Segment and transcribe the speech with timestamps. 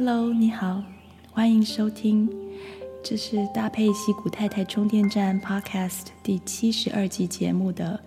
[0.00, 0.80] Hello，你好，
[1.32, 2.30] 欢迎收听，
[3.02, 7.98] 这是搭配西谷太太充电站 Podcast 第七十二集节目的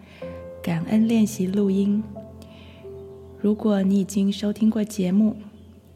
[0.64, 2.02] 感恩练习录音。
[3.42, 5.36] 如果你已经收听过节目，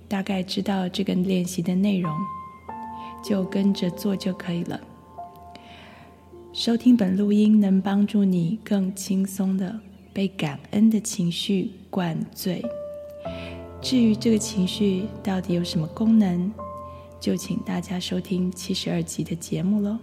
[0.09, 2.13] 大概知道这个练习的内容，
[3.23, 4.77] 就跟着做就可以了。
[6.51, 9.79] 收听本录音能帮助你更轻松地
[10.11, 12.61] 被感恩的情绪灌醉。
[13.85, 16.51] 至于这个情绪到底有什么功能，
[17.19, 19.99] 就请大家收听七十二集的节目喽。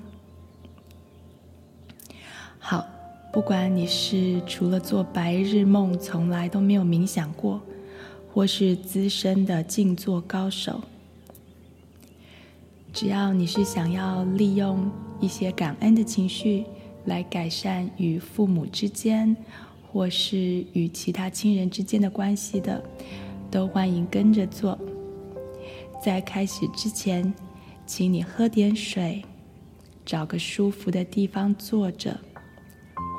[2.60, 2.86] 好，
[3.33, 7.60] 不管你是除了做白日梦从来都没有冥想过，
[8.33, 10.80] 或是资深的静坐高手，
[12.92, 14.88] 只要你是想要利用
[15.20, 16.64] 一些感恩的情绪
[17.06, 19.36] 来改善与父母之间，
[19.91, 22.80] 或是与其他亲人之间的关系的。
[23.53, 24.77] 都欢迎跟着做。
[26.03, 27.33] 在开始之前，
[27.84, 29.22] 请你喝点水，
[30.06, 32.19] 找个舒服的地方坐着，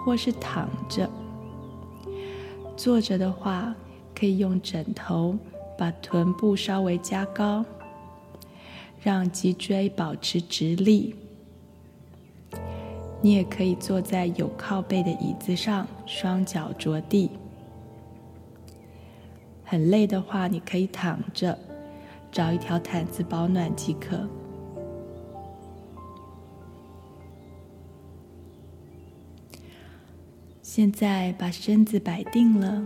[0.04, 1.08] 或是躺着。
[2.76, 3.76] 坐着的话，
[4.16, 5.38] 可以用枕头
[5.78, 7.64] 把臀部稍微加高，
[9.00, 11.16] 让脊椎保持直立。
[13.22, 17.30] 你也可以坐在有靠背的椅子上，双脚着地。
[19.74, 21.58] 很累的话，你可以躺着，
[22.32, 24.30] 找一条毯子保暖即可。
[30.62, 32.86] 现在把身子摆定了，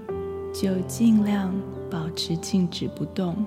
[0.53, 1.53] 就尽量
[1.91, 3.45] 保持静止不动，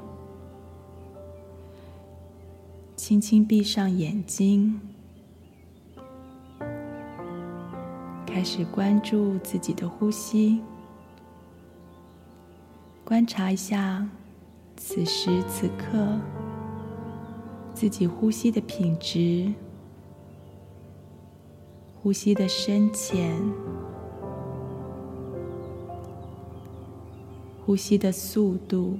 [2.94, 4.78] 轻轻闭上眼睛，
[8.26, 10.60] 开始关注自己的呼吸。
[13.10, 14.08] 观察一下，
[14.76, 16.16] 此时此刻
[17.74, 19.52] 自己呼吸的品质，
[22.00, 23.36] 呼吸的深浅，
[27.66, 28.96] 呼吸的速度，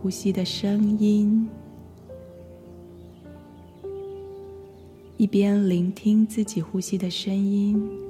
[0.00, 1.46] 呼吸的声音，
[5.18, 8.03] 一边聆听自己呼吸的声音。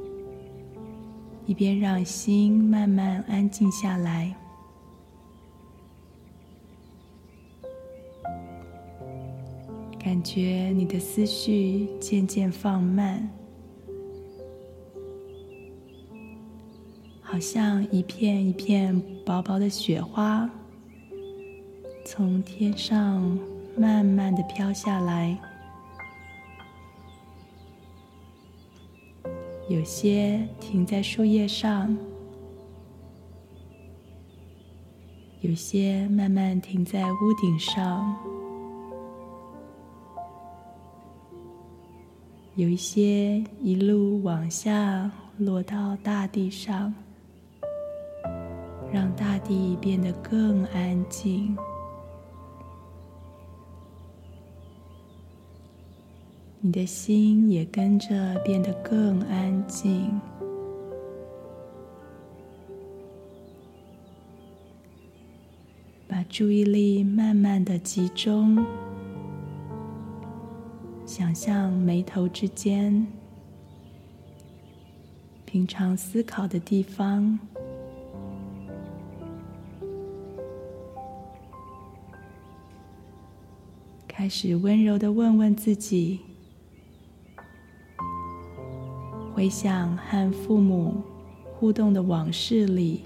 [1.46, 4.34] 一边让心慢慢安静下来，
[9.98, 13.28] 感觉你的思绪渐渐放慢，
[17.20, 20.48] 好像一片一片薄薄的雪花
[22.06, 23.38] 从天上
[23.76, 25.38] 慢慢的飘下来。
[29.74, 31.98] 有些停在树叶上，
[35.40, 38.16] 有些慢慢停在屋顶上，
[42.54, 46.94] 有一些一路往下落到大地上，
[48.92, 51.56] 让大地变得更安静。
[56.66, 60.18] 你的心也跟着变得更安静，
[66.08, 68.64] 把注意力慢慢的集中，
[71.04, 73.06] 想象眉头之间，
[75.44, 77.38] 平常思考的地方，
[84.08, 86.20] 开始温柔的问问自己。
[89.34, 90.94] 回想和父母
[91.58, 93.02] 互动的往事里，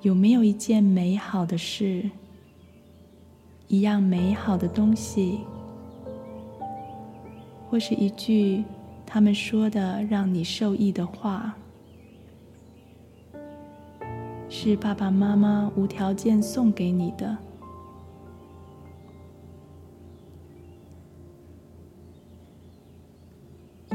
[0.00, 2.08] 有没有一件美好的事
[3.66, 5.40] 一样美好的东西，
[7.68, 8.62] 或是一句
[9.04, 11.52] 他们说的让你受益的话，
[14.48, 17.36] 是爸爸妈妈无条件送给你的，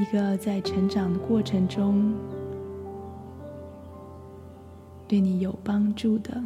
[0.03, 2.13] 一个在成长的过程中
[5.07, 6.43] 对你有帮助的。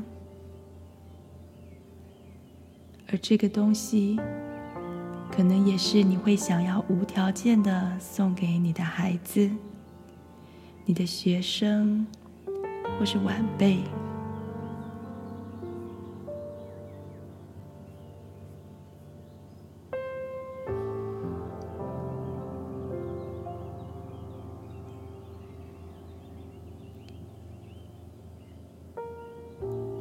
[3.09, 4.19] 而这个东西，
[5.31, 9.49] 可能也是你会想要无条件的送给你的孩子、
[10.85, 12.05] 你的学生
[12.99, 13.79] 或是晚辈。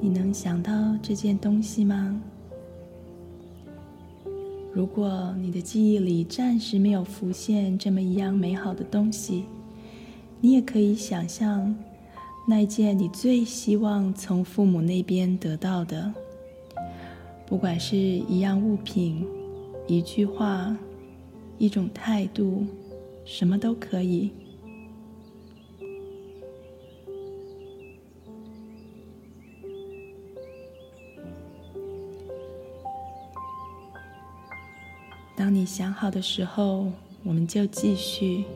[0.00, 0.72] 你能想到
[1.02, 2.20] 这件东西吗？
[4.72, 9.44] 如果你的记忆里暂时没有浮现这么一样美好的东西，
[10.40, 11.74] 你也可以想象
[12.46, 16.12] 那件你最希望从父母那边得到的，
[17.46, 19.26] 不管是一样物品、
[19.86, 20.76] 一句话、
[21.56, 22.66] 一种态度，
[23.24, 24.30] 什么都可以。
[35.36, 36.90] 当你想好的时候，
[37.22, 38.46] 我们就继续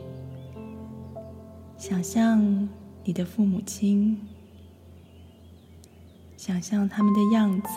[1.77, 2.67] 想象
[3.03, 4.19] 你的父母亲，
[6.35, 7.69] 想象他们的样子，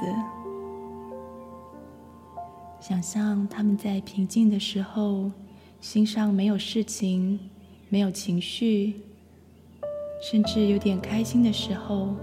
[2.81, 5.31] 想象他们在平静的时候，
[5.83, 7.39] 心上没有事情，
[7.91, 9.03] 没有情绪，
[10.23, 12.17] 甚至有点开心的时候，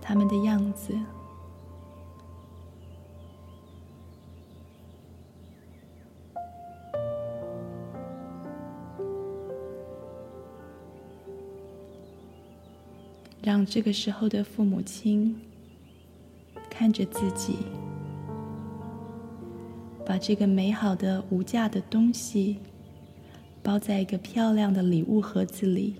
[0.00, 0.96] 他们的样子。
[13.42, 15.36] 让这个时候的父母亲
[16.70, 17.56] 看着自己，
[20.06, 22.58] 把这个美好的无价的东西
[23.60, 25.96] 包在一个漂亮的礼物盒子里，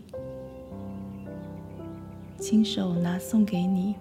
[2.39, 3.97] 亲手拿送给你，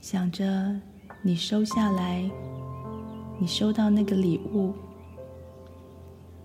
[0.00, 0.80] 想着
[1.22, 2.26] 你收下来，
[3.38, 4.72] 你收到那个礼物，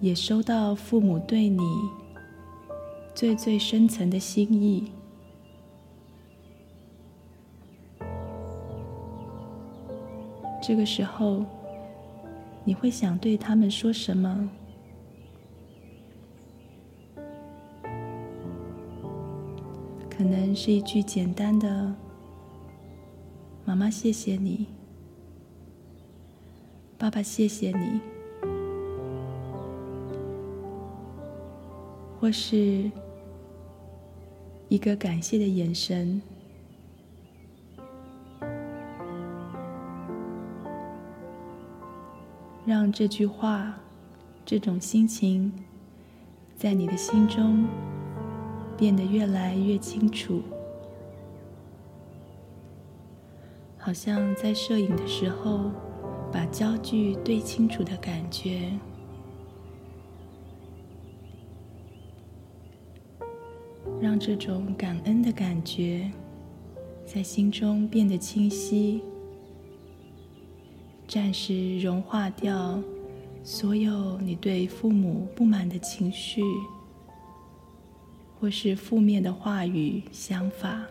[0.02, 1.64] 也收到父母对你。
[3.14, 4.92] 最最深层的心意。
[10.62, 11.44] 这个时候，
[12.64, 14.50] 你会想对他们说什么？
[20.10, 21.96] 可能是一句简单的
[23.66, 24.68] “妈妈，谢谢你
[26.96, 28.00] ”，“爸爸，谢谢你”，
[32.22, 32.90] 或是。
[34.70, 36.22] 一个感谢的眼神，
[42.66, 43.78] 让这句话、
[44.46, 45.52] 这种心情，
[46.56, 47.68] 在你的心中
[48.78, 50.42] 变得越来越清楚，
[53.78, 55.70] 好像在摄影的时候，
[56.32, 58.72] 把焦距对清楚的感觉。
[64.02, 66.10] 让这种感恩的感觉
[67.06, 69.00] 在心中变得清晰，
[71.08, 72.82] 暂时融化掉
[73.44, 76.42] 所有你对父母不满的情绪，
[78.40, 80.84] 或是负面的话语、想法。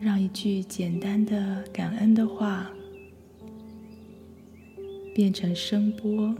[0.00, 2.68] 让一句简单的感恩的话。
[5.20, 6.34] 变成声波，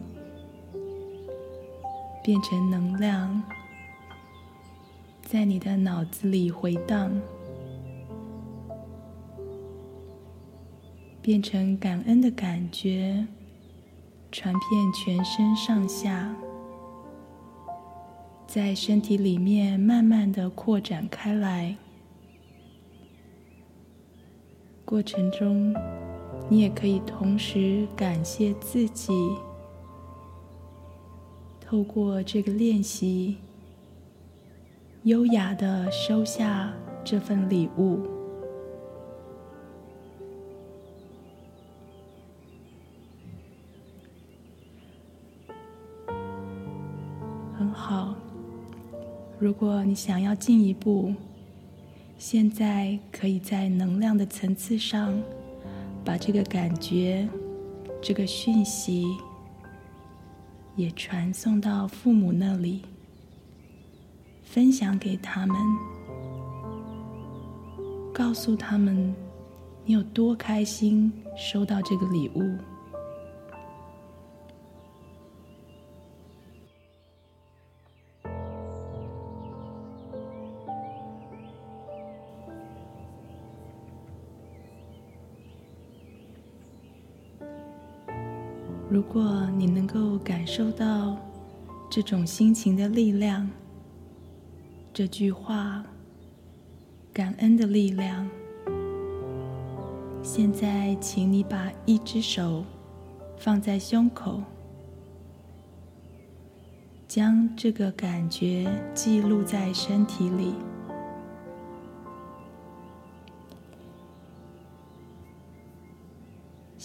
[2.25, 3.43] 变成能量，
[5.21, 7.13] 在你的脑子里回荡，
[11.21, 13.27] 变成感恩的感觉，
[14.33, 16.35] 传遍全身上下，
[18.47, 21.77] 在身体里面慢慢的扩展开来，
[24.87, 25.75] 过程中。
[26.53, 29.13] 你也可以同时感谢自己，
[31.61, 33.37] 透过这个练习，
[35.05, 38.01] 优雅的收下这份礼物。
[47.57, 48.17] 很好。
[49.39, 51.15] 如果你想要进一步，
[52.19, 55.17] 现在可以在能量的层次上，
[56.05, 57.29] 把这个感觉、
[58.03, 59.07] 这个讯息
[60.77, 62.83] 也传送到父母那里，
[64.43, 65.57] 分享给他们，
[68.13, 69.15] 告诉他们
[69.85, 72.70] 你有多开心收到这个礼物。
[89.13, 91.17] 如果你能够感受到
[91.91, 93.51] 这种心情的力量，
[94.95, 95.85] 这句话
[97.13, 98.31] “感恩的力量”，
[100.23, 102.65] 现在请你把一只手
[103.37, 104.41] 放在胸口，
[107.09, 110.55] 将这个感觉记录在身体里。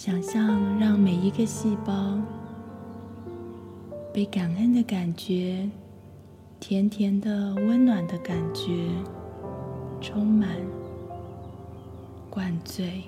[0.06, 2.16] 想象让每一个细胞
[4.14, 5.68] 被感恩的感觉、
[6.60, 8.88] 甜甜的、温暖的感觉
[10.00, 10.48] 充满、
[12.30, 13.02] 灌醉，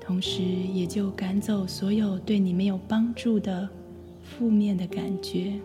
[0.00, 3.68] 同时也就赶走所有对你没有帮助的
[4.20, 5.60] 负面的感觉。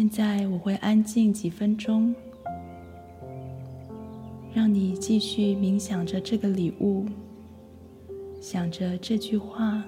[0.00, 2.14] 现在我会安静几分钟，
[4.54, 7.04] 让你继续冥想着这个礼物，
[8.40, 9.84] 想着这句话，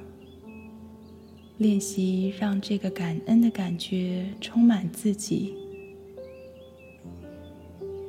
[1.56, 5.54] 练习让这个感恩的感觉充满自己。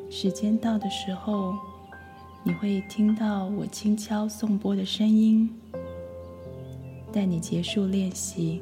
[0.09, 1.55] 时间到的时候，
[2.43, 5.49] 你会听到我轻敲送钵的声音，
[7.13, 8.61] 带你结束练习。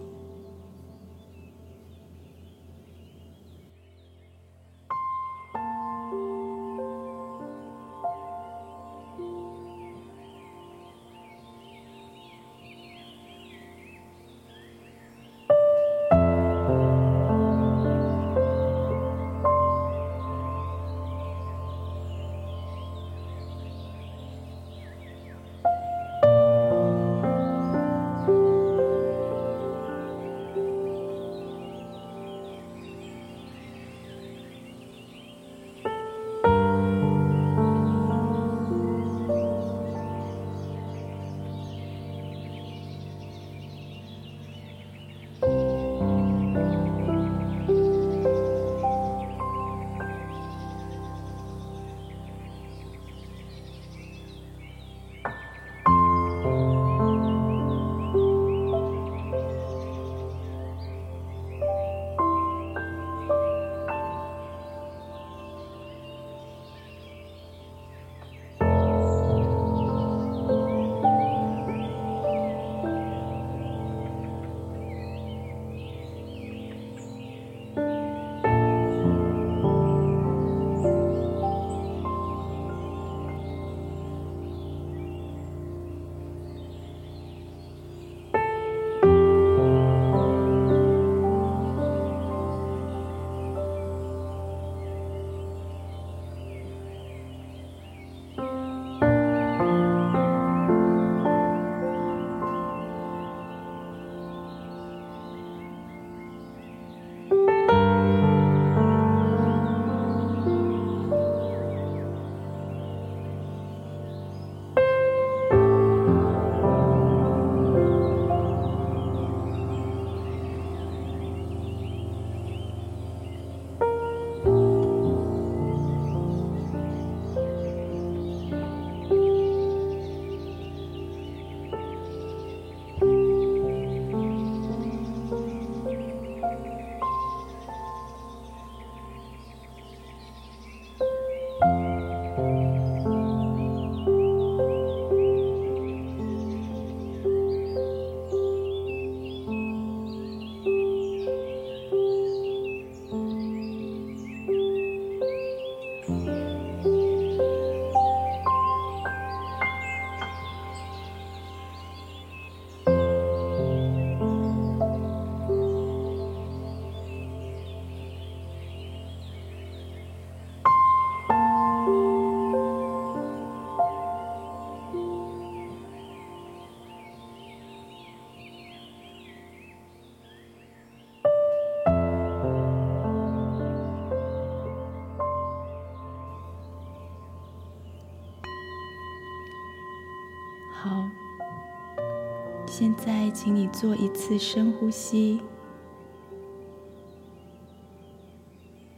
[192.81, 195.39] 现在，请你做一次深呼吸，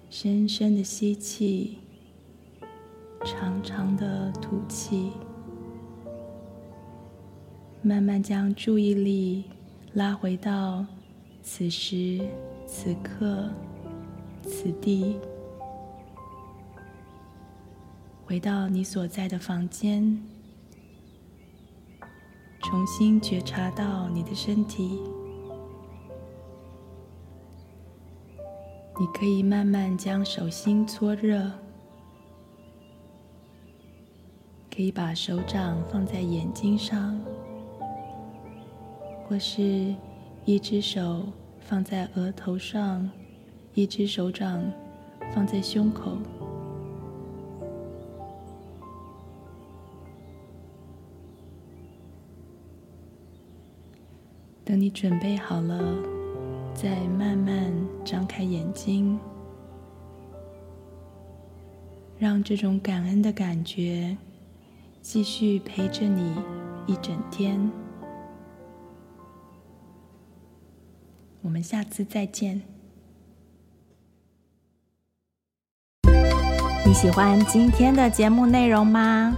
[0.10, 1.80] 深深的吸气，
[3.26, 5.12] 长长的吐气，
[7.82, 9.44] 慢慢将注意力
[9.96, 10.86] 拉回到
[11.42, 12.22] 此时
[12.66, 13.50] 此刻
[14.44, 15.20] 此地，
[18.26, 20.33] 回到你所在的房间。
[22.64, 25.00] 重新觉察到你的身体，
[28.98, 31.52] 你可以慢慢将手心搓热，
[34.74, 37.20] 可以把手掌放在眼睛上，
[39.28, 39.94] 或是
[40.46, 41.26] 一只手
[41.60, 43.08] 放在额头上，
[43.74, 44.64] 一只手掌
[45.34, 46.18] 放在胸口。
[54.74, 55.78] 等你准备好了，
[56.74, 57.72] 再慢慢
[58.04, 59.20] 张开眼睛，
[62.18, 64.18] 让这种感恩的感觉
[65.00, 66.34] 继续陪着你
[66.88, 67.72] 一整天。
[71.44, 72.60] 我们下次再见。
[76.84, 79.38] 你喜欢今天的节目内容吗？